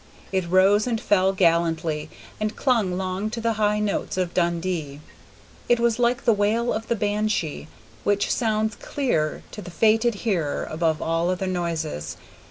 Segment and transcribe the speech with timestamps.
[0.31, 2.09] It rose and fell gallantly,
[2.39, 4.99] and clung long to the high notes of Dundee.
[5.69, 7.67] It was like the wail of the banshee,
[8.03, 12.17] which sounds clear to the fated hearer above all other noises.